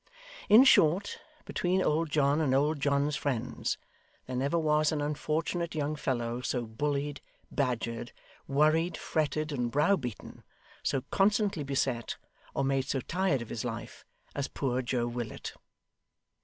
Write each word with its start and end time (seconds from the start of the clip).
In 0.49 0.63
short, 0.63 1.19
between 1.45 1.83
old 1.83 2.09
John 2.09 2.41
and 2.41 2.55
old 2.55 2.79
John's 2.79 3.15
friends, 3.15 3.77
there 4.25 4.35
never 4.35 4.57
was 4.57 4.91
an 4.91 4.99
unfortunate 4.99 5.75
young 5.75 5.95
fellow 5.95 6.41
so 6.41 6.65
bullied, 6.65 7.21
badgered, 7.51 8.11
worried, 8.47 8.97
fretted, 8.97 9.51
and 9.51 9.69
brow 9.69 9.95
beaten; 9.95 10.43
so 10.81 11.01
constantly 11.11 11.63
beset, 11.63 12.17
or 12.55 12.63
made 12.63 12.85
so 12.85 12.99
tired 12.99 13.43
of 13.43 13.49
his 13.49 13.63
life, 13.63 14.03
as 14.33 14.47
poor 14.47 14.81
Joe 14.81 15.05
Willet. 15.05 15.53